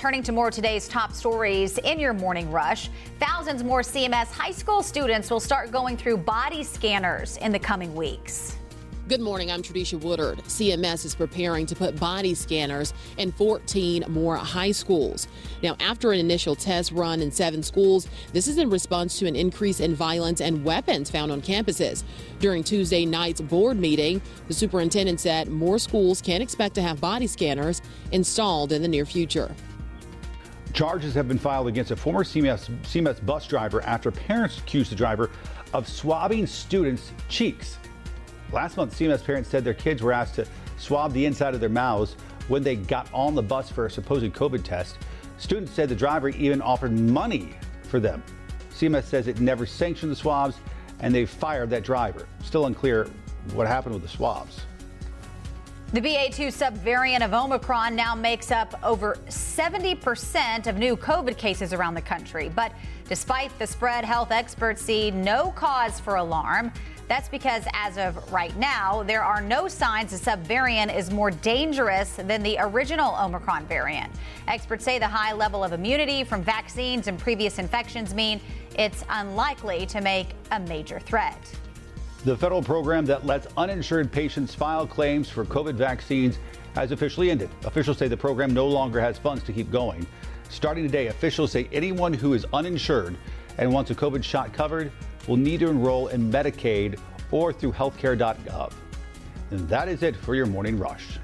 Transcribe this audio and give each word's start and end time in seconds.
turning 0.00 0.22
to 0.22 0.32
more 0.32 0.50
today's 0.50 0.88
top 0.88 1.12
stories 1.12 1.76
in 1.76 2.00
your 2.00 2.14
morning 2.14 2.50
rush. 2.50 2.88
Thousands 3.18 3.62
more 3.62 3.82
CMS 3.82 4.32
high 4.32 4.50
school 4.50 4.82
students 4.82 5.30
will 5.30 5.40
start 5.40 5.70
going 5.70 5.94
through 5.94 6.16
body 6.16 6.62
scanners 6.62 7.36
in 7.36 7.52
the 7.52 7.58
coming 7.58 7.94
weeks. 7.94 8.56
Good 9.08 9.20
morning. 9.20 9.50
I'm 9.50 9.60
Tradisha 9.60 10.00
Woodard. 10.00 10.38
CMS 10.44 11.04
is 11.04 11.14
preparing 11.14 11.66
to 11.66 11.74
put 11.74 12.00
body 12.00 12.32
scanners 12.32 12.94
in 13.18 13.30
14 13.32 14.04
more 14.08 14.36
high 14.36 14.72
schools. 14.72 15.28
Now, 15.62 15.76
after 15.80 16.12
an 16.12 16.18
initial 16.18 16.54
test 16.56 16.92
run 16.92 17.20
in 17.20 17.30
seven 17.30 17.62
schools, 17.62 18.08
this 18.32 18.48
is 18.48 18.56
in 18.56 18.70
response 18.70 19.18
to 19.18 19.26
an 19.26 19.36
increase 19.36 19.80
in 19.80 19.94
violence 19.94 20.40
and 20.40 20.64
weapons 20.64 21.10
found 21.10 21.30
on 21.30 21.42
campuses. 21.42 22.04
During 22.38 22.64
Tuesday 22.64 23.04
night's 23.04 23.42
board 23.42 23.78
meeting, 23.78 24.22
the 24.48 24.54
superintendent 24.54 25.20
said 25.20 25.48
more 25.48 25.78
schools 25.78 26.22
can 26.22 26.40
expect 26.40 26.74
to 26.76 26.82
have 26.82 27.02
body 27.02 27.26
scanners 27.26 27.82
installed 28.12 28.72
in 28.72 28.80
the 28.80 28.88
near 28.88 29.04
future. 29.04 29.54
Charges 30.80 31.12
have 31.12 31.28
been 31.28 31.36
filed 31.36 31.68
against 31.68 31.90
a 31.90 31.96
former 31.96 32.24
CMS, 32.24 32.70
CMS 32.84 33.26
bus 33.26 33.46
driver 33.46 33.82
after 33.82 34.10
parents 34.10 34.56
accused 34.56 34.90
the 34.90 34.96
driver 34.96 35.30
of 35.74 35.86
swabbing 35.86 36.46
students' 36.46 37.12
cheeks. 37.28 37.76
Last 38.50 38.78
month, 38.78 38.98
CMS 38.98 39.22
parents 39.22 39.50
said 39.50 39.62
their 39.62 39.74
kids 39.74 40.00
were 40.00 40.14
asked 40.14 40.36
to 40.36 40.46
swab 40.78 41.12
the 41.12 41.26
inside 41.26 41.52
of 41.52 41.60
their 41.60 41.68
mouths 41.68 42.16
when 42.48 42.62
they 42.62 42.76
got 42.76 43.12
on 43.12 43.34
the 43.34 43.42
bus 43.42 43.70
for 43.70 43.84
a 43.84 43.90
supposed 43.90 44.24
COVID 44.32 44.62
test. 44.62 44.96
Students 45.36 45.70
said 45.70 45.90
the 45.90 45.94
driver 45.94 46.30
even 46.30 46.62
offered 46.62 46.98
money 46.98 47.52
for 47.82 48.00
them. 48.00 48.22
CMS 48.70 49.04
says 49.04 49.28
it 49.28 49.38
never 49.38 49.66
sanctioned 49.66 50.10
the 50.10 50.16
swabs 50.16 50.56
and 51.00 51.14
they 51.14 51.26
fired 51.26 51.68
that 51.68 51.84
driver. 51.84 52.26
Still 52.42 52.64
unclear 52.64 53.06
what 53.52 53.66
happened 53.66 53.92
with 53.92 54.02
the 54.02 54.08
swabs. 54.08 54.62
The 55.92 56.00
BA2 56.00 56.56
subvariant 56.56 57.24
of 57.24 57.34
Omicron 57.34 57.96
now 57.96 58.14
makes 58.14 58.52
up 58.52 58.78
over 58.84 59.16
70% 59.26 60.68
of 60.68 60.78
new 60.78 60.96
COVID 60.96 61.36
cases 61.36 61.72
around 61.72 61.94
the 61.94 62.00
country. 62.00 62.48
But 62.48 62.70
despite 63.08 63.50
the 63.58 63.66
spread, 63.66 64.04
health 64.04 64.30
experts 64.30 64.82
see 64.82 65.10
no 65.10 65.50
cause 65.50 65.98
for 65.98 66.14
alarm. 66.14 66.70
That's 67.08 67.28
because 67.28 67.64
as 67.74 67.98
of 67.98 68.32
right 68.32 68.56
now, 68.56 69.02
there 69.02 69.24
are 69.24 69.40
no 69.40 69.66
signs 69.66 70.12
the 70.12 70.30
subvariant 70.30 70.96
is 70.96 71.10
more 71.10 71.32
dangerous 71.32 72.12
than 72.12 72.44
the 72.44 72.56
original 72.60 73.16
Omicron 73.20 73.66
variant. 73.66 74.12
Experts 74.46 74.84
say 74.84 75.00
the 75.00 75.08
high 75.08 75.32
level 75.32 75.64
of 75.64 75.72
immunity 75.72 76.22
from 76.22 76.40
vaccines 76.40 77.08
and 77.08 77.18
previous 77.18 77.58
infections 77.58 78.14
mean 78.14 78.40
it's 78.78 79.04
unlikely 79.08 79.86
to 79.86 80.00
make 80.00 80.28
a 80.52 80.60
major 80.60 81.00
threat. 81.00 81.36
The 82.22 82.36
federal 82.36 82.62
program 82.62 83.06
that 83.06 83.24
lets 83.24 83.46
uninsured 83.56 84.12
patients 84.12 84.54
file 84.54 84.86
claims 84.86 85.30
for 85.30 85.46
COVID 85.46 85.74
vaccines 85.74 86.38
has 86.74 86.92
officially 86.92 87.30
ended. 87.30 87.48
Officials 87.64 87.96
say 87.96 88.08
the 88.08 88.16
program 88.16 88.52
no 88.52 88.66
longer 88.66 89.00
has 89.00 89.16
funds 89.16 89.42
to 89.44 89.54
keep 89.54 89.70
going. 89.70 90.06
Starting 90.50 90.84
today, 90.84 91.06
officials 91.06 91.50
say 91.50 91.66
anyone 91.72 92.12
who 92.12 92.34
is 92.34 92.44
uninsured 92.52 93.16
and 93.56 93.72
wants 93.72 93.90
a 93.90 93.94
COVID 93.94 94.22
shot 94.22 94.52
covered 94.52 94.92
will 95.28 95.38
need 95.38 95.60
to 95.60 95.70
enroll 95.70 96.08
in 96.08 96.30
Medicaid 96.30 97.00
or 97.30 97.54
through 97.54 97.72
healthcare.gov. 97.72 98.72
And 99.50 99.66
that 99.70 99.88
is 99.88 100.02
it 100.02 100.14
for 100.14 100.34
your 100.34 100.46
morning 100.46 100.78
rush. 100.78 101.18